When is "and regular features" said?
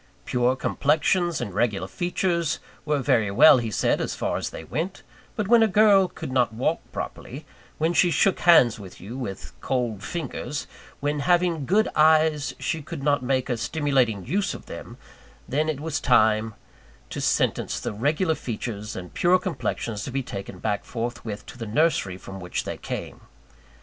1.39-2.57